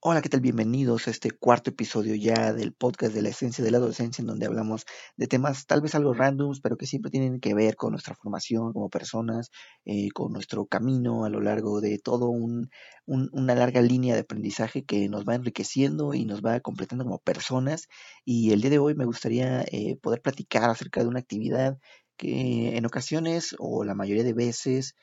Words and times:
Hola, 0.00 0.22
¿qué 0.22 0.28
tal? 0.28 0.40
Bienvenidos 0.40 1.08
a 1.08 1.10
este 1.10 1.30
cuarto 1.32 1.70
episodio 1.70 2.14
ya 2.14 2.52
del 2.52 2.72
podcast 2.72 3.12
de 3.14 3.22
la 3.22 3.30
esencia 3.30 3.64
de 3.64 3.70
la 3.72 3.78
adolescencia, 3.78 4.22
en 4.22 4.28
donde 4.28 4.46
hablamos 4.46 4.84
de 5.16 5.26
temas 5.26 5.66
tal 5.66 5.80
vez 5.80 5.94
algo 5.96 6.14
randoms, 6.14 6.60
pero 6.60 6.76
que 6.76 6.86
siempre 6.86 7.10
tienen 7.10 7.40
que 7.40 7.52
ver 7.54 7.74
con 7.76 7.90
nuestra 7.92 8.14
formación 8.14 8.72
como 8.72 8.90
personas, 8.90 9.50
eh, 9.84 10.08
con 10.14 10.32
nuestro 10.32 10.66
camino 10.66 11.24
a 11.24 11.30
lo 11.30 11.40
largo 11.40 11.80
de 11.80 11.98
todo 11.98 12.28
un- 12.28 12.70
una 13.06 13.54
larga 13.56 13.80
línea 13.82 14.14
de 14.14 14.20
aprendizaje 14.20 14.84
que 14.84 15.08
nos 15.08 15.24
va 15.24 15.34
enriqueciendo 15.34 16.14
y 16.14 16.24
nos 16.26 16.42
va 16.42 16.60
completando 16.60 17.04
como 17.04 17.18
personas. 17.18 17.88
Y 18.24 18.52
el 18.52 18.60
día 18.60 18.70
de 18.70 18.78
hoy 18.78 18.94
me 18.94 19.04
gustaría 19.04 19.62
eh, 19.62 19.96
poder 20.00 20.22
platicar 20.22 20.70
acerca 20.70 21.02
de 21.02 21.08
una 21.08 21.18
actividad 21.20 21.78
que 22.16 22.76
en 22.76 22.86
ocasiones 22.86 23.54
o 23.58 23.84
la 23.84 23.94
mayoría 23.94 24.24
de 24.24 24.32
veces 24.34 24.94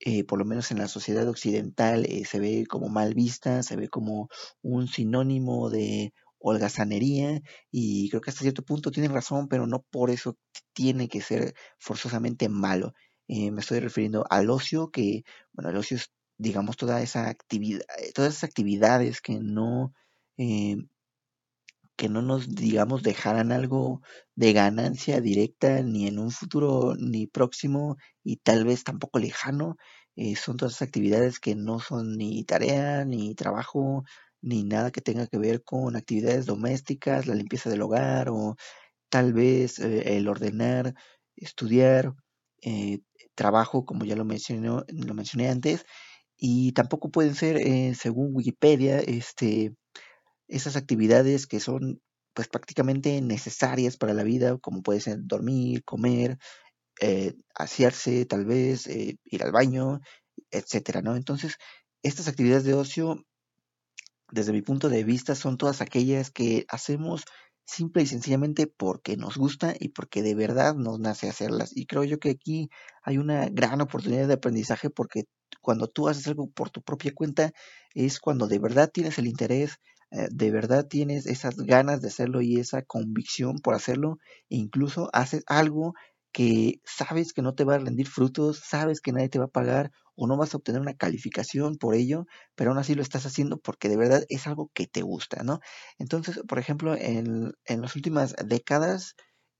eh, 0.00 0.24
por 0.24 0.38
lo 0.38 0.44
menos 0.44 0.70
en 0.70 0.78
la 0.78 0.88
sociedad 0.88 1.28
occidental, 1.28 2.04
eh, 2.06 2.24
se 2.24 2.40
ve 2.40 2.66
como 2.68 2.88
mal 2.88 3.14
vista, 3.14 3.62
se 3.62 3.76
ve 3.76 3.88
como 3.88 4.28
un 4.62 4.88
sinónimo 4.88 5.70
de 5.70 6.12
holgazanería 6.38 7.40
y 7.70 8.08
creo 8.10 8.20
que 8.20 8.30
hasta 8.30 8.42
cierto 8.42 8.62
punto 8.64 8.90
tienen 8.90 9.12
razón, 9.12 9.48
pero 9.48 9.66
no 9.66 9.82
por 9.90 10.10
eso 10.10 10.36
tiene 10.72 11.08
que 11.08 11.20
ser 11.20 11.54
forzosamente 11.78 12.48
malo. 12.48 12.94
Eh, 13.28 13.50
me 13.50 13.60
estoy 13.60 13.80
refiriendo 13.80 14.24
al 14.30 14.50
ocio, 14.50 14.90
que, 14.90 15.22
bueno, 15.52 15.70
el 15.70 15.76
ocio 15.76 15.96
es, 15.96 16.10
digamos, 16.38 16.76
toda 16.76 17.02
esa 17.02 17.28
actividad, 17.28 17.82
eh, 17.98 18.12
todas 18.14 18.32
esas 18.34 18.44
actividades 18.44 19.20
que 19.20 19.38
no, 19.40 19.92
eh, 20.38 20.76
que 21.98 22.08
no 22.08 22.22
nos, 22.22 22.54
digamos, 22.54 23.02
dejaran 23.04 23.52
algo 23.52 24.02
de 24.36 24.54
ganancia 24.54 25.20
directa 25.20 25.82
ni 25.82 26.06
en 26.08 26.18
un 26.20 26.30
futuro 26.32 26.94
ni 26.98 27.26
próximo 27.26 27.98
y 28.24 28.38
tal 28.38 28.64
vez 28.64 28.84
tampoco 28.84 29.18
lejano. 29.20 29.76
Eh, 30.16 30.36
son 30.36 30.56
todas 30.56 30.74
esas 30.74 30.88
actividades 30.88 31.40
que 31.40 31.56
no 31.56 31.80
son 31.80 32.16
ni 32.18 32.44
tarea, 32.44 33.04
ni 33.04 33.34
trabajo, 33.34 34.04
ni 34.42 34.64
nada 34.64 34.92
que 34.92 35.00
tenga 35.02 35.26
que 35.28 35.38
ver 35.38 35.64
con 35.64 35.96
actividades 35.96 36.46
domésticas, 36.46 37.26
la 37.26 37.34
limpieza 37.34 37.70
del 37.70 37.82
hogar 37.82 38.28
o 38.30 38.56
tal 39.10 39.32
vez 39.34 39.78
eh, 39.80 40.16
el 40.18 40.28
ordenar, 40.28 40.94
estudiar, 41.36 42.14
eh, 42.62 43.00
trabajo, 43.36 43.84
como 43.86 44.04
ya 44.04 44.16
lo 44.16 44.24
mencioné, 44.24 44.68
lo 44.88 45.14
mencioné 45.14 45.48
antes, 45.50 45.84
y 46.38 46.72
tampoco 46.72 47.10
pueden 47.10 47.34
ser, 47.36 47.58
según 47.96 48.30
Wikipedia, 48.34 49.00
este, 49.00 49.74
esas 50.48 50.76
actividades 50.76 51.46
que 51.46 51.60
son 51.60 52.00
pues 52.34 52.48
prácticamente 52.48 53.20
necesarias 53.20 53.96
para 53.96 54.14
la 54.14 54.22
vida, 54.22 54.58
como 54.58 54.82
puede 54.82 55.00
ser 55.00 55.18
dormir, 55.22 55.84
comer, 55.84 56.38
eh, 57.00 57.34
asearse, 57.54 58.26
tal 58.26 58.44
vez, 58.44 58.86
eh, 58.86 59.18
ir 59.24 59.42
al 59.42 59.52
baño, 59.52 60.00
etcétera, 60.50 61.02
¿no? 61.02 61.16
Entonces, 61.16 61.56
estas 62.02 62.28
actividades 62.28 62.64
de 62.64 62.74
ocio, 62.74 63.24
desde 64.30 64.52
mi 64.52 64.62
punto 64.62 64.88
de 64.88 65.04
vista, 65.04 65.34
son 65.34 65.56
todas 65.56 65.80
aquellas 65.80 66.30
que 66.30 66.64
hacemos 66.68 67.24
simple 67.64 68.02
y 68.02 68.06
sencillamente 68.06 68.66
porque 68.66 69.16
nos 69.16 69.36
gusta 69.36 69.74
y 69.78 69.90
porque 69.90 70.22
de 70.22 70.34
verdad 70.34 70.74
nos 70.74 70.98
nace 71.00 71.28
hacerlas. 71.28 71.76
Y 71.76 71.86
creo 71.86 72.04
yo 72.04 72.18
que 72.18 72.30
aquí 72.30 72.70
hay 73.02 73.18
una 73.18 73.48
gran 73.48 73.80
oportunidad 73.80 74.26
de 74.28 74.34
aprendizaje 74.34 74.90
porque 74.90 75.24
cuando 75.60 75.88
tú 75.88 76.08
haces 76.08 76.26
algo 76.28 76.50
por 76.50 76.70
tu 76.70 76.82
propia 76.82 77.12
cuenta 77.14 77.52
es 77.94 78.20
cuando 78.20 78.46
de 78.48 78.58
verdad 78.58 78.90
tienes 78.92 79.18
el 79.18 79.26
interés, 79.26 79.78
de 80.10 80.50
verdad 80.50 80.86
tienes 80.88 81.26
esas 81.26 81.56
ganas 81.56 82.00
de 82.00 82.08
hacerlo 82.08 82.40
y 82.42 82.58
esa 82.58 82.82
convicción 82.82 83.58
por 83.58 83.74
hacerlo 83.74 84.18
e 84.50 84.56
incluso 84.56 85.10
haces 85.12 85.42
algo 85.46 85.94
que 86.32 86.80
sabes 86.84 87.32
que 87.32 87.42
no 87.42 87.54
te 87.54 87.64
va 87.64 87.76
a 87.76 87.78
rendir 87.78 88.06
frutos, 88.08 88.60
sabes 88.64 89.00
que 89.00 89.12
nadie 89.12 89.28
te 89.28 89.38
va 89.38 89.46
a 89.46 89.48
pagar 89.48 89.90
o 90.14 90.26
no 90.26 90.36
vas 90.36 90.54
a 90.54 90.58
obtener 90.58 90.80
una 90.80 90.94
calificación 90.94 91.76
por 91.76 91.94
ello, 91.94 92.26
pero 92.54 92.70
aún 92.70 92.78
así 92.78 92.94
lo 92.94 93.02
estás 93.02 93.26
haciendo 93.26 93.58
porque 93.58 93.88
de 93.88 93.96
verdad 93.96 94.24
es 94.28 94.46
algo 94.46 94.70
que 94.74 94.86
te 94.86 95.02
gusta, 95.02 95.42
¿no? 95.42 95.60
Entonces, 95.98 96.40
por 96.48 96.58
ejemplo, 96.58 96.94
en, 96.96 97.52
en 97.64 97.80
las 97.82 97.96
últimas 97.96 98.34
décadas, 98.46 99.14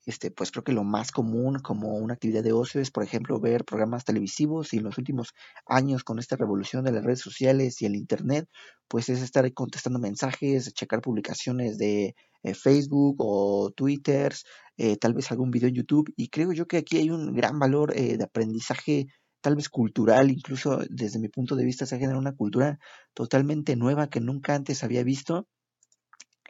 este, 0.08 0.30
pues 0.30 0.50
creo 0.50 0.64
que 0.64 0.72
lo 0.72 0.84
más 0.84 1.12
común 1.12 1.58
como 1.58 1.98
una 1.98 2.14
actividad 2.14 2.42
de 2.42 2.52
ocio 2.52 2.80
es, 2.80 2.90
por 2.90 3.04
ejemplo, 3.04 3.38
ver 3.40 3.66
programas 3.66 4.06
televisivos 4.06 4.72
y 4.72 4.78
en 4.78 4.84
los 4.84 4.96
últimos 4.96 5.34
años 5.66 6.02
con 6.02 6.18
esta 6.18 6.34
revolución 6.36 6.82
de 6.82 6.92
las 6.92 7.04
redes 7.04 7.20
sociales 7.20 7.82
y 7.82 7.86
el 7.86 7.94
Internet, 7.94 8.48
pues 8.88 9.10
es 9.10 9.20
estar 9.20 9.52
contestando 9.52 9.98
mensajes, 9.98 10.72
checar 10.72 11.02
publicaciones 11.02 11.76
de 11.76 12.14
eh, 12.42 12.54
Facebook 12.54 13.16
o 13.18 13.70
Twitter, 13.76 14.34
eh, 14.78 14.96
tal 14.96 15.12
vez 15.12 15.30
algún 15.30 15.50
video 15.50 15.68
en 15.68 15.74
YouTube 15.74 16.10
y 16.16 16.28
creo 16.28 16.52
yo 16.52 16.66
que 16.66 16.78
aquí 16.78 16.96
hay 16.96 17.10
un 17.10 17.34
gran 17.34 17.58
valor 17.58 17.92
eh, 17.94 18.16
de 18.16 18.24
aprendizaje 18.24 19.08
tal 19.42 19.56
vez 19.56 19.68
cultural, 19.68 20.30
incluso 20.30 20.80
desde 20.88 21.18
mi 21.18 21.28
punto 21.28 21.54
de 21.54 21.66
vista 21.66 21.84
se 21.84 21.96
ha 21.96 21.98
generado 21.98 22.18
una 22.18 22.34
cultura 22.34 22.78
totalmente 23.12 23.76
nueva 23.76 24.08
que 24.08 24.20
nunca 24.20 24.54
antes 24.54 24.82
había 24.84 25.04
visto 25.04 25.46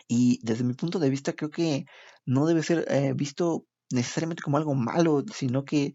y 0.08 0.40
desde 0.42 0.64
mi 0.64 0.74
punto 0.74 0.98
de 0.98 1.10
vista 1.10 1.34
creo 1.34 1.50
que 1.50 1.86
no 2.26 2.46
debe 2.46 2.62
ser 2.62 2.86
eh, 2.88 3.12
visto 3.14 3.66
necesariamente 3.92 4.42
como 4.42 4.56
algo 4.58 4.74
malo, 4.74 5.24
sino 5.34 5.64
que 5.64 5.94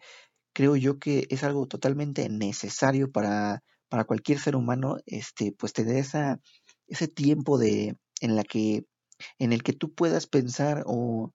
creo 0.53 0.75
yo 0.75 0.99
que 0.99 1.27
es 1.29 1.43
algo 1.43 1.67
totalmente 1.67 2.29
necesario 2.29 3.11
para, 3.11 3.63
para 3.89 4.05
cualquier 4.05 4.39
ser 4.39 4.55
humano, 4.55 4.97
este, 5.05 5.53
pues 5.53 5.73
tener 5.73 5.97
esa, 5.97 6.39
ese 6.87 7.07
tiempo 7.07 7.57
de, 7.57 7.97
en 8.21 8.35
la 8.35 8.43
que, 8.43 8.85
en 9.39 9.53
el 9.53 9.63
que 9.63 9.73
tú 9.73 9.93
puedas 9.93 10.27
pensar 10.27 10.83
o, 10.85 11.31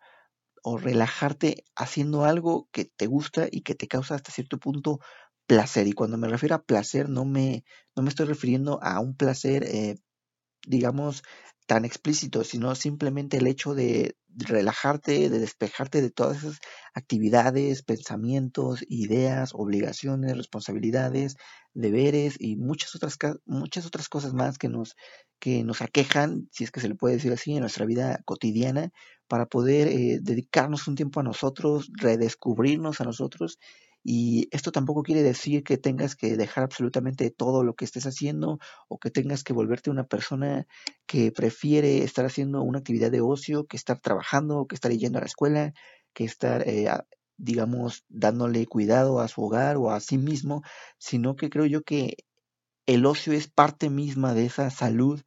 o 0.63 0.79
relajarte 0.79 1.65
haciendo 1.77 2.25
algo 2.25 2.69
que 2.73 2.87
te 2.87 3.07
gusta 3.07 3.49
y 3.51 3.63
que 3.63 3.75
te 3.75 3.89
causa 3.89 4.15
hasta 4.17 4.33
cierto 4.33 4.59
punto 4.59 5.01
placer. 5.47 5.87
Y 5.87 5.93
cuando 5.93 6.19
me 6.19 6.29
refiero 6.29 6.55
a 6.57 6.63
placer, 6.63 7.09
no 7.09 7.25
me, 7.25 7.65
no 7.97 8.03
me 8.03 8.11
estoy 8.11 8.27
refiriendo 8.27 8.81
a 8.83 9.01
un 9.01 9.17
placer 9.17 9.65
eh, 9.65 9.97
digamos, 10.67 11.23
tan 11.69 11.85
explícito, 11.85 12.45
sino 12.45 12.75
simplemente 12.75 13.37
el 13.37 13.47
hecho 13.47 13.75
de 13.75 14.17
relajarte, 14.35 15.29
de 15.29 15.39
despejarte 15.39 16.01
de 16.01 16.11
todas 16.11 16.39
esas 16.39 16.59
actividades, 16.95 17.83
pensamientos, 17.83 18.81
ideas, 18.89 19.51
obligaciones, 19.53 20.35
responsabilidades, 20.35 21.37
deberes 21.75 22.37
y 22.39 22.57
muchas 22.57 22.95
otras, 22.97 23.19
muchas 23.45 23.85
otras 23.85 24.09
cosas 24.09 24.33
más 24.33 24.57
que 24.57 24.71
nos, 24.71 24.97
que 25.39 25.63
nos 25.63 25.83
aquejan, 25.83 26.49
si 26.53 26.65
es 26.65 26.71
que 26.71 26.81
se 26.81 26.89
le 26.89 26.95
puede 26.95 27.17
decir 27.17 27.35
así, 27.35 27.53
en 27.53 27.61
nuestra 27.61 27.85
vida 27.85 28.23
cotidiana, 28.25 28.91
para 29.29 29.45
poder 29.45 29.89
eh, 29.89 30.21
dedicarnos 30.23 30.89
un 30.89 30.95
tiempo 30.95 31.21
a 31.21 31.23
nosotros, 31.23 31.91
redescubrirnos 31.99 33.03
a 33.03 33.05
nosotros. 33.05 33.59
Y 34.11 34.49
esto 34.53 34.73
tampoco 34.73 35.03
quiere 35.03 35.23
decir 35.23 35.63
que 35.63 35.77
tengas 35.77 36.17
que 36.17 36.35
dejar 36.39 36.65
absolutamente 36.65 37.31
todo 37.31 37.63
lo 37.63 37.75
que 37.75 37.85
estés 37.85 38.07
haciendo 38.07 38.59
o 38.89 38.99
que 38.99 39.11
tengas 39.11 39.45
que 39.45 39.53
volverte 39.53 39.91
una 39.91 40.05
persona 40.05 40.67
que 41.05 41.31
prefiere 41.31 42.03
estar 42.05 42.25
haciendo 42.25 42.63
una 42.63 42.79
actividad 42.79 43.11
de 43.11 43.21
ocio 43.21 43.67
que 43.67 43.77
estar 43.77 44.01
trabajando, 44.01 44.67
que 44.67 44.77
estar 44.77 44.91
yendo 44.93 45.19
a 45.19 45.21
la 45.21 45.27
escuela, 45.27 45.75
que 46.15 46.25
estar, 46.25 46.67
eh, 46.67 46.89
digamos, 47.37 48.07
dándole 48.09 48.65
cuidado 48.65 49.21
a 49.21 49.29
su 49.29 49.43
hogar 49.43 49.77
o 49.77 49.91
a 49.91 50.01
sí 50.01 50.17
mismo, 50.17 50.63
sino 50.97 51.37
que 51.37 51.51
creo 51.51 51.67
yo 51.67 51.83
que 51.83 52.17
el 52.87 53.05
ocio 53.05 53.35
es 53.35 53.47
parte 53.47 53.91
misma 53.91 54.33
de 54.33 54.47
esa 54.47 54.71
salud 54.71 55.21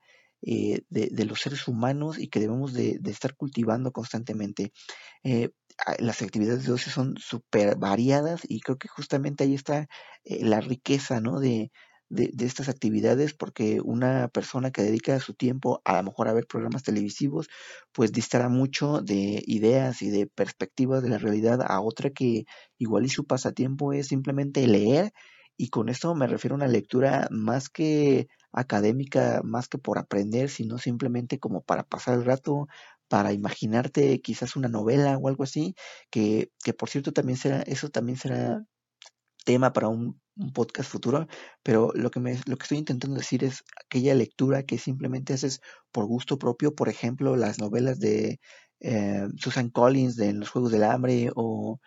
eh, 0.44 0.82
de, 0.90 1.10
de 1.12 1.26
los 1.26 1.42
seres 1.42 1.68
humanos 1.68 2.18
y 2.18 2.28
que 2.28 2.40
debemos 2.40 2.74
de, 2.74 3.00
estar 3.06 3.36
cultivando 3.36 3.92
constantemente. 3.92 4.74
Eh, 5.24 5.50
las 6.00 6.22
actividades 6.22 6.66
de 6.66 6.74
ocio 6.74 6.92
son 6.92 7.16
súper 7.18 7.78
variadas 7.78 8.42
y 8.48 8.62
creo 8.62 8.78
que 8.78 8.88
justamente 8.88 9.44
ahí 9.44 9.54
está 9.54 9.88
eh, 10.24 10.44
la 10.44 10.62
riqueza, 10.62 11.22
¿no? 11.22 11.40
de, 11.40 11.72
de, 12.10 12.32
de 12.34 12.46
estas 12.46 12.70
actividades, 12.70 13.34
porque 13.34 13.82
una 13.82 14.28
persona 14.30 14.72
que 14.72 14.82
dedica 14.84 15.20
su 15.20 15.34
tiempo 15.34 15.82
a 15.86 15.98
lo 15.98 16.04
mejor 16.04 16.28
a 16.28 16.34
ver 16.34 16.48
programas 16.48 16.84
televisivos, 16.84 17.48
pues 17.92 18.12
distará 18.12 18.50
mucho 18.50 19.02
de 19.02 19.44
ideas 19.46 20.02
y 20.02 20.10
de 20.10 20.28
perspectivas 20.28 21.04
de 21.04 21.10
la 21.10 21.20
realidad 21.20 21.62
a 21.66 21.82
otra 21.82 22.10
que 22.10 22.46
igual 22.78 23.06
y 23.06 23.10
su 23.10 23.26
pasatiempo 23.26 23.94
es 23.94 24.08
simplemente 24.08 24.66
leer 24.68 25.14
y 25.58 25.70
con 25.70 25.90
esto 25.90 26.16
me 26.16 26.26
refiero 26.26 26.56
a 26.56 26.58
una 26.58 26.68
lectura 26.68 27.28
más 27.30 27.70
que 27.70 28.28
académica, 28.52 29.42
más 29.44 29.68
que 29.68 29.78
por 29.78 29.98
aprender, 29.98 30.50
sino 30.50 30.78
simplemente 30.78 31.40
como 31.40 31.62
para 31.62 31.84
pasar 31.84 32.16
el 32.16 32.26
rato, 32.26 32.68
para 33.08 33.34
imaginarte 33.34 34.22
quizás 34.22 34.56
una 34.56 34.70
novela 34.70 35.18
o 35.18 35.28
algo 35.28 35.44
así, 35.44 35.76
que, 36.10 36.52
que 36.64 36.74
por 36.74 36.90
cierto 36.90 37.12
también 37.14 37.38
será, 37.38 37.62
eso 37.64 37.90
también 37.90 38.18
será 38.18 38.64
tema 39.46 39.74
para 39.74 39.88
un, 39.90 40.20
podcast 40.54 40.90
futuro, 40.90 41.28
pero 41.62 41.92
lo 41.94 42.10
que 42.10 42.20
me, 42.20 42.40
lo 42.48 42.58
que 42.58 42.64
estoy 42.64 42.78
intentando 42.80 43.18
decir 43.18 43.44
es 43.44 43.64
aquella 43.86 44.16
lectura 44.16 44.64
que 44.64 44.78
simplemente 44.80 45.34
haces 45.34 45.60
por 45.92 46.06
gusto 46.06 46.40
propio, 46.40 46.74
por 46.74 46.90
ejemplo, 46.90 47.36
las 47.36 47.60
novelas 47.60 48.00
de 48.00 48.40
eh, 48.80 49.28
Susan 49.38 49.70
Collins 49.70 50.16
de 50.16 50.34
Los 50.34 50.50
Juegos 50.50 50.72
del 50.72 50.84
Hambre 50.84 51.30
o 51.36 51.80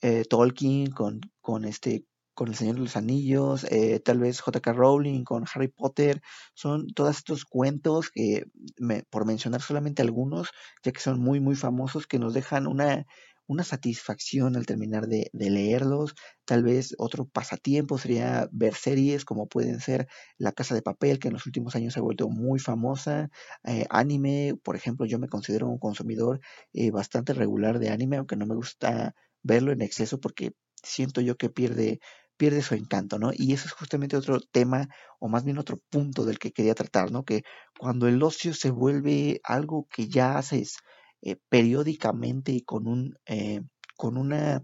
eh, 0.00 0.24
Tolkien 0.24 0.90
con, 0.90 1.20
con 1.40 1.64
este 1.64 2.04
con 2.34 2.48
El 2.48 2.54
Señor 2.54 2.76
de 2.76 2.82
los 2.82 2.96
Anillos, 2.96 3.64
eh, 3.70 4.00
tal 4.00 4.18
vez 4.18 4.40
J.K. 4.40 4.72
Rowling 4.72 5.24
con 5.24 5.44
Harry 5.54 5.68
Potter, 5.68 6.20
son 6.54 6.86
todos 6.94 7.16
estos 7.18 7.44
cuentos 7.44 8.10
que, 8.10 8.44
me- 8.78 9.02
por 9.10 9.26
mencionar 9.26 9.60
solamente 9.62 10.02
algunos, 10.02 10.50
ya 10.82 10.92
que 10.92 11.00
son 11.00 11.20
muy, 11.20 11.40
muy 11.40 11.56
famosos, 11.56 12.06
que 12.06 12.18
nos 12.18 12.34
dejan 12.34 12.66
una, 12.66 13.06
una 13.46 13.64
satisfacción 13.64 14.56
al 14.56 14.66
terminar 14.66 15.06
de, 15.08 15.30
leerlos. 15.32 16.14
Tal 16.44 16.62
vez 16.62 16.94
otro 16.98 17.26
pasatiempo 17.26 17.98
sería 17.98 18.48
ver 18.52 18.74
series 18.74 19.24
como 19.24 19.46
pueden 19.48 19.80
ser 19.80 20.08
La 20.38 20.52
Casa 20.52 20.74
de 20.74 20.82
Papel, 20.82 21.18
que 21.18 21.28
en 21.28 21.34
los 21.34 21.46
últimos 21.46 21.74
años 21.76 21.92
se 21.94 22.00
ha 22.00 22.02
vuelto 22.02 22.28
muy 22.28 22.58
famosa. 22.58 23.30
Eh, 23.64 23.86
anime, 23.90 24.54
por 24.62 24.76
ejemplo, 24.76 25.06
yo 25.06 25.18
me 25.18 25.28
considero 25.28 25.68
un 25.68 25.78
consumidor 25.78 26.40
eh, 26.72 26.90
bastante 26.90 27.34
regular 27.34 27.78
de 27.78 27.90
anime, 27.90 28.16
aunque 28.16 28.36
no 28.36 28.46
me 28.46 28.54
gusta 28.54 29.14
verlo 29.42 29.72
en 29.72 29.82
exceso 29.82 30.20
porque 30.20 30.54
siento 30.82 31.20
yo 31.20 31.36
que 31.36 31.50
pierde 31.50 32.00
pierde 32.36 32.62
su 32.62 32.74
encanto, 32.74 33.18
¿no? 33.18 33.30
Y 33.34 33.52
eso 33.52 33.66
es 33.66 33.72
justamente 33.72 34.16
otro 34.16 34.40
tema, 34.40 34.88
o 35.20 35.28
más 35.28 35.44
bien 35.44 35.58
otro 35.58 35.78
punto 35.90 36.24
del 36.24 36.38
que 36.38 36.52
quería 36.52 36.74
tratar, 36.74 37.10
¿no? 37.10 37.24
Que 37.24 37.42
cuando 37.78 38.08
el 38.08 38.22
ocio 38.22 38.54
se 38.54 38.70
vuelve 38.70 39.40
algo 39.44 39.86
que 39.90 40.08
ya 40.08 40.38
haces 40.38 40.78
eh, 41.22 41.36
periódicamente 41.48 42.52
y 42.52 42.62
con, 42.62 42.86
un, 42.88 43.16
eh, 43.26 43.60
con 43.96 44.16
una 44.16 44.62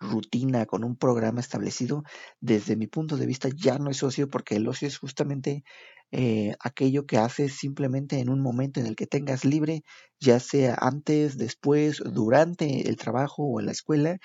rutina, 0.00 0.66
con 0.66 0.84
un 0.84 0.96
programa 0.96 1.40
establecido, 1.40 2.02
desde 2.40 2.76
mi 2.76 2.86
punto 2.86 3.16
de 3.16 3.26
vista 3.26 3.48
ya 3.54 3.78
no 3.78 3.90
es 3.90 4.02
ocio 4.02 4.28
porque 4.28 4.56
el 4.56 4.68
ocio 4.68 4.88
es 4.88 4.98
justamente 4.98 5.64
eh, 6.12 6.54
aquello 6.60 7.06
que 7.06 7.18
haces 7.18 7.54
simplemente 7.54 8.20
en 8.20 8.28
un 8.28 8.40
momento 8.40 8.80
en 8.80 8.86
el 8.86 8.96
que 8.96 9.06
tengas 9.06 9.44
libre, 9.44 9.82
ya 10.20 10.38
sea 10.40 10.76
antes, 10.80 11.36
después, 11.38 12.02
durante 12.04 12.88
el 12.88 12.96
trabajo 12.96 13.44
o 13.44 13.60
en 13.60 13.66
la 13.66 13.72
escuela, 13.72 14.18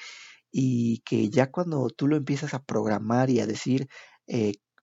y 0.51 0.99
que 1.05 1.29
ya 1.29 1.51
cuando 1.51 1.89
tú 1.89 2.07
lo 2.07 2.15
empiezas 2.17 2.53
a 2.53 2.63
programar 2.63 3.29
y 3.29 3.39
a 3.39 3.47
decir, 3.47 3.87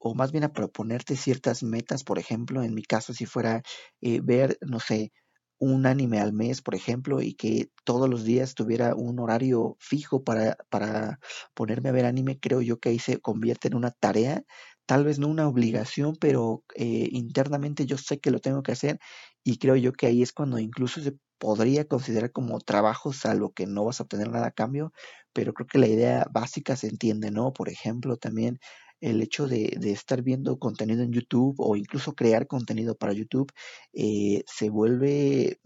o 0.01 0.15
más 0.15 0.33
bien 0.33 0.45
a 0.45 0.53
proponerte 0.53 1.17
ciertas 1.17 1.63
metas, 1.63 2.05
por 2.05 2.19
ejemplo, 2.19 2.63
en 2.63 2.75
mi 2.75 2.83
caso 2.83 3.13
si 3.15 3.27
fuera 3.27 3.63
ver, 4.01 4.59
no 4.63 4.81
sé, 4.81 5.13
un 5.59 5.87
anime 5.87 6.21
al 6.21 6.33
mes, 6.33 6.61
por 6.63 6.75
ejemplo, 6.75 7.23
y 7.23 7.35
que 7.35 7.71
todos 7.85 8.09
los 8.09 8.25
días 8.25 8.55
tuviera 8.55 8.95
un 8.95 9.19
horario 9.21 9.77
fijo 9.81 10.23
para, 10.23 10.57
para 10.69 11.19
ponerme 11.55 11.89
a 11.89 11.93
ver 11.93 12.05
anime, 12.05 12.39
creo 12.39 12.61
yo 12.61 12.79
que 12.79 12.91
ahí 12.91 12.99
se 12.99 13.21
convierte 13.21 13.69
en 13.69 13.75
una 13.75 13.91
tarea, 13.91 14.43
tal 14.87 15.05
vez 15.05 15.19
no 15.19 15.29
una 15.29 15.49
obligación, 15.49 16.15
pero 16.21 16.63
eh, 16.75 17.09
internamente 17.13 17.87
yo 17.87 17.97
sé 17.99 18.19
que 18.21 18.31
lo 18.31 18.41
tengo 18.41 18.63
que 18.63 18.73
hacer 18.73 18.99
y 19.45 19.59
creo 19.59 19.77
yo 19.77 19.93
que 19.93 20.07
ahí 20.07 20.23
es 20.23 20.33
cuando 20.33 20.59
incluso 20.59 21.01
se 21.01 21.17
podría 21.39 21.87
considerar 21.87 22.33
como 22.33 22.61
trabajo, 22.61 23.13
salvo 23.13 23.53
que 23.53 23.67
no 23.67 23.85
vas 23.85 24.01
a 24.01 24.05
obtener 24.05 24.31
nada 24.31 24.49
a 24.49 24.51
cambio, 24.53 24.93
pero 25.37 25.53
creo 25.53 25.67
que 25.67 25.79
la 25.79 25.87
idea 25.87 26.27
básica 26.33 26.77
se 26.77 26.89
entiende, 26.89 27.31
¿no? 27.31 27.53
Por 27.53 27.69
ejemplo, 27.69 28.17
también 28.17 28.59
el 29.03 29.21
hecho 29.21 29.47
de, 29.47 29.77
de, 29.79 29.93
estar 29.93 30.23
viendo 30.23 30.59
contenido 30.59 31.03
en 31.03 31.13
YouTube 31.13 31.57
o 31.59 31.77
incluso 31.77 32.15
crear 32.15 32.47
contenido 32.47 32.97
para 32.97 33.13
YouTube 33.13 33.53
eh, 33.93 34.45
se 34.47 34.71
vuelve 34.71 35.61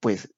pues 0.00 0.28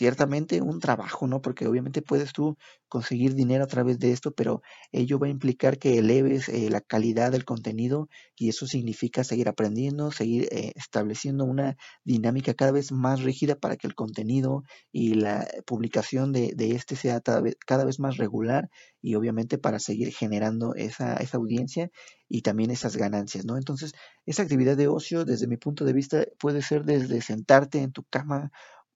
ciertamente 0.00 0.62
un 0.62 0.80
trabajo, 0.80 1.26
¿no? 1.26 1.42
Porque 1.42 1.66
obviamente 1.66 2.00
puedes 2.00 2.32
tú 2.32 2.56
conseguir 2.88 3.34
dinero 3.34 3.64
a 3.64 3.66
través 3.66 3.98
de 3.98 4.12
esto, 4.12 4.32
pero 4.32 4.62
ello 4.92 5.18
va 5.18 5.26
a 5.26 5.30
implicar 5.30 5.78
que 5.78 5.98
eleves 5.98 6.48
eh, 6.48 6.70
la 6.70 6.80
calidad 6.80 7.32
del 7.32 7.44
contenido 7.44 8.08
y 8.34 8.48
eso 8.48 8.66
significa 8.66 9.24
seguir 9.24 9.46
aprendiendo, 9.46 10.10
seguir 10.10 10.48
eh, 10.52 10.72
estableciendo 10.74 11.44
una 11.44 11.76
dinámica 12.02 12.54
cada 12.54 12.72
vez 12.72 12.92
más 12.92 13.20
rígida 13.20 13.56
para 13.56 13.76
que 13.76 13.88
el 13.88 13.94
contenido 13.94 14.62
y 14.90 15.12
la 15.16 15.46
publicación 15.66 16.32
de, 16.32 16.54
de 16.56 16.70
este 16.70 16.96
sea 16.96 17.20
cada 17.20 17.42
vez, 17.42 17.58
cada 17.66 17.84
vez, 17.84 18.00
más 18.00 18.16
regular 18.16 18.70
y 19.02 19.16
obviamente 19.16 19.58
para 19.58 19.78
seguir 19.80 20.14
generando 20.14 20.74
esa, 20.76 21.14
esa 21.16 21.36
audiencia 21.36 21.90
y 22.26 22.40
también 22.40 22.70
esas 22.70 22.96
ganancias, 22.96 23.44
¿no? 23.44 23.58
Entonces, 23.58 23.92
esa 24.24 24.44
actividad 24.44 24.78
de 24.78 24.88
ocio, 24.88 25.26
desde 25.26 25.46
mi 25.46 25.58
punto 25.58 25.84
de 25.84 25.92
vista, 25.92 26.24
puede 26.38 26.62
ser 26.62 26.84
desde 26.84 27.20
sentarte 27.20 27.82
en 27.82 27.92
tu 27.92 28.04
cama 28.04 28.50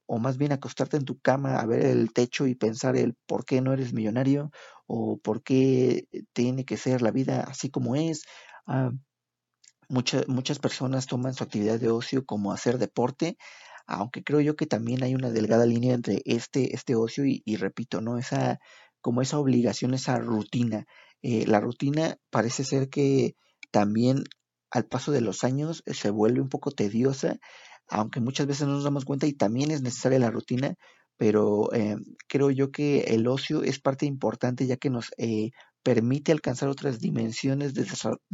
o 0.07 0.19
más 0.19 0.37
bien 0.37 0.53
acostarte 0.53 0.97
en 0.97 1.05
tu 1.05 1.19
cama 1.19 1.59
a 1.59 1.67
ver 1.67 1.85
el 1.85 2.13
techo 2.13 2.47
y 2.47 2.55
pensar 2.55 2.97
el 2.97 3.15
por 3.27 3.45
qué 3.45 3.61
no 3.61 3.73
eres 3.73 3.93
millonario 3.93 4.51
o 4.87 5.19
por 5.19 5.43
qué 5.43 6.07
tiene 6.33 6.65
que 6.65 6.77
ser 6.77 7.03
la 7.03 7.11
vida 7.11 7.45
así 7.49 7.71
como 7.71 7.97
es. 7.97 8.25
Ah, 8.67 8.91
muchas 9.89 10.59
personas 10.59 11.07
toman 11.07 11.35
su 11.35 11.45
actividad 11.45 11.79
de 11.79 11.91
ocio 11.91 12.25
como 12.25 12.53
hacer 12.53 12.79
deporte, 12.79 13.37
aunque 13.87 14.25
creo 14.25 14.41
yo 14.41 14.57
que 14.57 14.67
también 14.67 15.03
hay 15.03 15.15
una 15.15 15.31
delgada 15.31 15.67
línea 15.67 15.95
entre 15.95 16.23
este, 16.25 16.75
este 16.75 16.95
ocio 16.95 17.25
y, 17.27 17.57
repito, 17.57 18.01
¿no? 18.01 18.19
Esa, 18.19 18.59
como 19.01 19.23
esa 19.23 19.39
obligación, 19.39 19.95
esa 19.95 20.19
rutina. 20.19 20.87
Eh, 21.23 21.47
la 21.47 21.61
rutina 21.61 22.17
parece 22.31 22.65
ser 22.65 22.89
que 22.89 23.37
también 23.71 24.25
al 24.71 24.87
paso 24.87 25.13
de 25.13 25.21
los 25.21 25.45
años 25.45 25.83
se 25.87 26.11
vuelve 26.11 26.41
un 26.41 26.49
poco 26.49 26.71
tediosa 26.71 27.39
aunque 27.89 28.21
muchas 28.21 28.47
veces 28.47 28.67
no 28.67 28.75
nos 28.75 28.85
damos 28.85 29.05
cuenta 29.05 29.27
y 29.27 29.33
también 29.33 29.71
es 29.71 29.83
necesaria 29.83 30.19
la 30.19 30.31
rutina, 30.31 30.75
pero 31.17 31.73
eh, 31.73 31.97
creo 32.29 32.51
yo 32.51 32.71
que 32.71 33.01
el 33.01 33.27
ocio 33.29 33.63
es 33.63 33.81
parte 33.81 34.07
importante 34.07 34.67
ya 34.67 34.77
que 34.77 34.91
nos 34.91 35.11
eh, 35.17 35.51
permite 35.83 36.33
alcanzar 36.33 36.69
otras 36.69 36.99
dimensiones 36.99 37.75
de, 37.75 37.87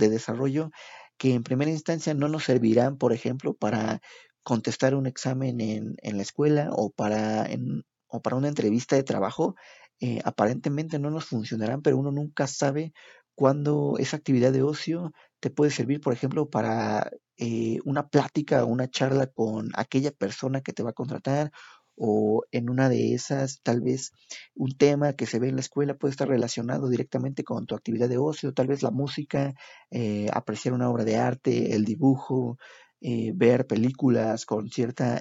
desarrollo 0.08 0.70
que 1.19 1.35
en 1.35 1.43
primera 1.43 1.70
instancia 1.70 2.14
no 2.14 2.29
nos 2.29 2.44
servirán, 2.44 2.97
por 2.97 3.12
ejemplo, 3.12 3.55
para 3.55 4.00
contestar 4.43 4.94
un 4.94 5.06
examen 5.06 5.61
en, 5.61 5.96
en 5.99 6.17
la 6.17 6.23
escuela 6.23 6.70
o 6.73 6.91
para, 6.91 7.44
en, 7.44 7.85
o 8.08 8.23
para 8.23 8.37
una 8.37 8.49
entrevista 8.49 8.96
de 8.96 9.03
trabajo, 9.03 9.55
eh, 10.00 10.20
aparentemente 10.25 10.99
no 10.99 11.11
nos 11.11 11.26
funcionarán, 11.26 11.82
pero 11.82 11.99
uno 11.99 12.11
nunca 12.11 12.46
sabe 12.46 12.93
cuándo 13.35 13.96
esa 13.99 14.17
actividad 14.17 14.53
de 14.53 14.62
ocio 14.62 15.12
te 15.40 15.50
puede 15.50 15.70
servir, 15.70 16.00
por 16.00 16.12
ejemplo, 16.12 16.48
para 16.50 17.10
eh, 17.37 17.78
una 17.84 18.08
plática 18.08 18.64
o 18.64 18.69
una 18.69 18.88
charla 18.88 19.26
con 19.26 19.70
aquella 19.75 20.12
persona 20.12 20.60
que 20.60 20.72
te 20.72 20.82
va 20.82 20.90
a 20.90 20.94
contratar 20.94 21.50
o 21.96 22.44
en 22.50 22.70
una 22.70 22.88
de 22.88 23.14
esas 23.14 23.60
tal 23.62 23.81
vez 23.82 24.12
un 24.54 24.76
tema 24.76 25.12
que 25.14 25.26
se 25.26 25.38
ve 25.38 25.48
en 25.48 25.56
la 25.56 25.60
escuela 25.60 25.94
puede 25.94 26.12
estar 26.12 26.28
relacionado 26.28 26.88
directamente 26.88 27.44
con 27.44 27.66
tu 27.66 27.75
actividad 27.75 28.08
de 28.08 28.16
ocio, 28.19 28.54
tal 28.54 28.69
vez 28.69 28.82
la 28.82 28.90
música, 28.90 29.54
eh, 29.90 30.28
apreciar 30.32 30.75
una 30.75 30.88
obra 30.88 31.04
de 31.04 31.16
arte, 31.16 31.75
el 31.75 31.84
dibujo, 31.84 32.58
eh, 33.00 33.32
ver 33.34 33.66
películas 33.66 34.46
con 34.46 34.70
cierta, 34.70 35.20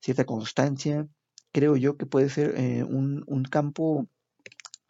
cierta 0.00 0.24
constancia. 0.24 1.08
Creo 1.52 1.76
yo 1.76 1.96
que 1.96 2.06
puede 2.06 2.28
ser 2.28 2.54
un, 2.84 3.24
un 3.26 3.44
campo 3.44 4.06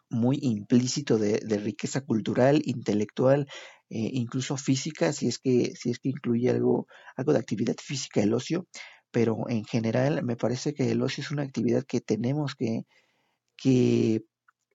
muy 0.09 0.39
implícito 0.41 1.17
de, 1.17 1.39
riqueza 1.57 2.01
cultural, 2.01 2.61
intelectual 2.65 3.47
eh, 3.89 4.09
incluso 4.13 4.57
física, 4.57 5.13
si 5.13 5.27
es 5.27 5.39
que, 5.39 5.73
si 5.75 5.91
es 5.91 5.99
que 5.99 6.09
incluye 6.09 6.49
algo, 6.49 6.87
algo 7.15 7.33
de 7.33 7.39
actividad 7.39 7.75
física 7.81 8.21
el 8.21 8.33
ocio, 8.33 8.67
pero 9.11 9.49
en 9.49 9.65
general 9.65 10.23
me 10.23 10.35
parece 10.35 10.73
que 10.73 10.91
el 10.91 11.01
ocio 11.01 11.23
es 11.23 11.31
una 11.31 11.43
actividad 11.43 11.83
que 11.85 12.01
tenemos 12.01 12.55
que, 12.55 12.85
que, 13.57 14.25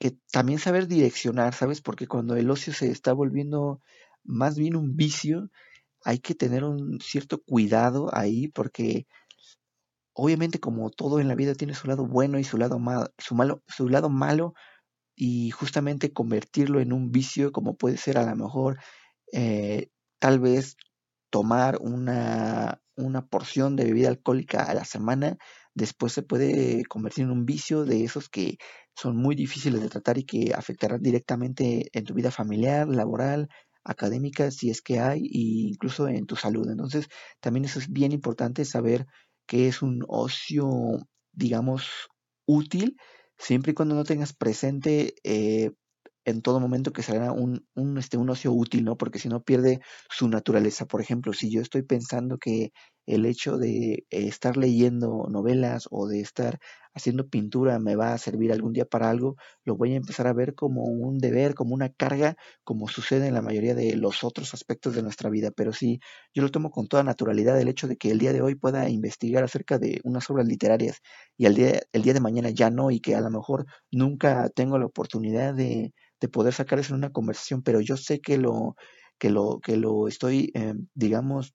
que 0.00 0.16
también 0.32 0.58
saber 0.58 0.88
direccionar, 0.88 1.54
¿sabes? 1.54 1.82
Porque 1.82 2.06
cuando 2.06 2.36
el 2.36 2.50
ocio 2.50 2.72
se 2.72 2.90
está 2.90 3.12
volviendo 3.12 3.80
más 4.24 4.56
bien 4.56 4.76
un 4.76 4.96
vicio, 4.96 5.50
hay 6.04 6.18
que 6.18 6.34
tener 6.34 6.64
un 6.64 7.00
cierto 7.00 7.42
cuidado 7.42 8.10
ahí 8.14 8.48
porque 8.48 9.06
obviamente 10.14 10.60
como 10.60 10.90
todo 10.90 11.20
en 11.20 11.28
la 11.28 11.34
vida 11.34 11.54
tiene 11.54 11.74
su 11.74 11.86
lado 11.88 12.06
bueno 12.06 12.38
y 12.38 12.44
su 12.44 12.58
lado 12.58 12.78
malo, 12.78 13.08
su 13.18 13.34
malo, 13.34 13.62
su 13.66 13.88
lado 13.88 14.10
malo 14.10 14.54
y 15.14 15.50
justamente 15.50 16.12
convertirlo 16.12 16.80
en 16.80 16.92
un 16.92 17.10
vicio 17.12 17.52
como 17.52 17.76
puede 17.76 17.96
ser 17.96 18.18
a 18.18 18.28
lo 18.28 18.36
mejor 18.36 18.78
eh, 19.32 19.88
tal 20.18 20.40
vez 20.40 20.76
tomar 21.30 21.78
una, 21.80 22.82
una 22.96 23.26
porción 23.26 23.76
de 23.76 23.84
bebida 23.84 24.08
alcohólica 24.08 24.64
a 24.64 24.74
la 24.74 24.84
semana, 24.84 25.38
después 25.74 26.12
se 26.12 26.22
puede 26.22 26.84
convertir 26.84 27.24
en 27.24 27.30
un 27.30 27.46
vicio 27.46 27.84
de 27.84 28.04
esos 28.04 28.28
que 28.28 28.58
son 28.94 29.16
muy 29.16 29.34
difíciles 29.34 29.80
de 29.80 29.88
tratar 29.88 30.18
y 30.18 30.24
que 30.24 30.52
afectarán 30.54 31.00
directamente 31.02 31.88
en 31.92 32.04
tu 32.04 32.14
vida 32.14 32.30
familiar, 32.30 32.88
laboral, 32.88 33.48
académica, 33.84 34.50
si 34.50 34.70
es 34.70 34.82
que 34.82 35.00
hay, 35.00 35.20
e 35.26 35.68
incluso 35.70 36.08
en 36.08 36.26
tu 36.26 36.36
salud. 36.36 36.68
Entonces, 36.70 37.08
también 37.40 37.64
eso 37.64 37.78
es 37.78 37.90
bien 37.90 38.12
importante 38.12 38.64
saber 38.64 39.06
que 39.46 39.68
es 39.68 39.82
un 39.82 40.04
ocio, 40.08 40.68
digamos, 41.32 41.88
útil, 42.46 42.96
siempre 43.38 43.72
y 43.72 43.74
cuando 43.74 43.94
no 43.94 44.04
tengas 44.04 44.34
presente 44.34 45.14
eh, 45.24 45.72
en 46.24 46.42
todo 46.42 46.60
momento 46.60 46.92
que 46.92 47.02
será 47.02 47.32
un, 47.32 47.66
un, 47.74 47.98
este, 47.98 48.16
un 48.16 48.30
ocio 48.30 48.52
útil, 48.52 48.84
¿no? 48.84 48.96
Porque 48.96 49.18
si 49.18 49.28
no 49.28 49.42
pierde 49.42 49.80
su 50.10 50.28
naturaleza. 50.28 50.86
Por 50.86 51.00
ejemplo, 51.00 51.32
si 51.32 51.50
yo 51.50 51.60
estoy 51.60 51.82
pensando 51.82 52.38
que 52.38 52.72
el 53.06 53.26
hecho 53.26 53.58
de 53.58 54.06
estar 54.10 54.56
leyendo 54.56 55.26
novelas 55.28 55.88
o 55.90 56.06
de 56.06 56.20
estar 56.20 56.58
haciendo 56.94 57.28
pintura 57.28 57.78
me 57.78 57.96
va 57.96 58.12
a 58.12 58.18
servir 58.18 58.52
algún 58.52 58.72
día 58.72 58.84
para 58.84 59.10
algo, 59.10 59.36
lo 59.64 59.76
voy 59.76 59.92
a 59.94 59.96
empezar 59.96 60.26
a 60.26 60.32
ver 60.32 60.54
como 60.54 60.84
un 60.84 61.18
deber, 61.18 61.54
como 61.54 61.74
una 61.74 61.88
carga, 61.90 62.36
como 62.64 62.88
sucede 62.88 63.26
en 63.28 63.34
la 63.34 63.42
mayoría 63.42 63.74
de 63.74 63.96
los 63.96 64.24
otros 64.24 64.54
aspectos 64.54 64.94
de 64.94 65.02
nuestra 65.02 65.30
vida. 65.30 65.50
Pero 65.50 65.72
sí, 65.72 66.00
yo 66.34 66.42
lo 66.42 66.50
tomo 66.50 66.70
con 66.70 66.86
toda 66.88 67.02
naturalidad 67.02 67.60
el 67.60 67.68
hecho 67.68 67.88
de 67.88 67.96
que 67.96 68.10
el 68.10 68.18
día 68.18 68.32
de 68.32 68.42
hoy 68.42 68.54
pueda 68.54 68.88
investigar 68.88 69.44
acerca 69.44 69.78
de 69.78 70.00
unas 70.04 70.28
obras 70.30 70.46
literarias 70.46 71.00
y 71.36 71.46
el 71.46 71.54
día, 71.54 71.80
el 71.92 72.02
día 72.02 72.14
de 72.14 72.20
mañana 72.20 72.50
ya 72.50 72.70
no 72.70 72.90
y 72.90 73.00
que 73.00 73.14
a 73.14 73.20
lo 73.20 73.30
mejor 73.30 73.66
nunca 73.90 74.48
tengo 74.50 74.78
la 74.78 74.86
oportunidad 74.86 75.54
de, 75.54 75.92
de 76.20 76.28
poder 76.28 76.54
sacar 76.54 76.78
eso 76.78 76.94
en 76.94 76.98
una 76.98 77.12
conversación, 77.12 77.62
pero 77.62 77.80
yo 77.80 77.96
sé 77.96 78.20
que 78.20 78.38
lo, 78.38 78.76
que 79.18 79.30
lo, 79.30 79.60
que 79.60 79.76
lo 79.76 80.08
estoy, 80.08 80.50
eh, 80.54 80.74
digamos, 80.94 81.54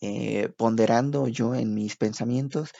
eh, 0.00 0.50
ponderando 0.58 1.26
yo 1.28 1.54
en 1.54 1.74
mis 1.74 1.96
pensamientos 1.96 2.72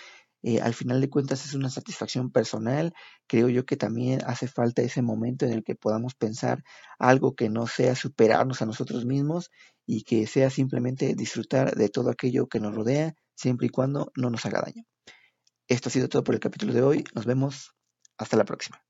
eh, 0.47 0.61
al 0.61 0.75
final 0.75 1.01
de 1.01 1.11
cuentas 1.11 1.45
es 1.45 1.55
una 1.55 1.71
satisfacción 1.71 2.31
personal. 2.31 2.95
Creo 3.27 3.49
yo 3.49 3.67
que 3.67 3.77
también 3.77 4.21
hace 4.27 4.47
falta 4.47 4.81
ese 4.81 5.03
momento 5.03 5.45
en 5.45 5.53
el 5.53 5.65
que 5.65 5.75
podamos 5.75 6.15
pensar 6.15 6.63
algo 7.01 7.35
que 7.35 7.49
no 7.49 7.67
sea 7.67 7.97
superarnos 7.97 8.63
a 8.63 8.67
nosotros 8.67 9.07
mismos 9.07 9.51
y 9.87 10.05
que 10.05 10.29
sea 10.29 10.49
simplemente 10.51 11.17
disfrutar 11.17 11.75
de 11.75 11.89
todo 11.89 12.11
aquello 12.11 12.47
que 12.47 12.61
nos 12.61 12.77
rodea, 12.77 13.17
siempre 13.35 13.67
y 13.67 13.71
cuando 13.71 14.13
no 14.15 14.31
nos 14.31 14.47
haga 14.47 14.63
daño. 14.65 14.85
Esto 15.67 15.89
ha 15.89 15.93
sido 15.93 16.09
todo 16.09 16.23
por 16.23 16.37
el 16.37 16.41
capítulo 16.41 16.73
de 16.73 16.83
hoy. 16.83 17.05
Nos 17.13 17.27
vemos. 17.27 17.73
Hasta 18.17 18.37
la 18.37 18.45
próxima. 18.45 18.86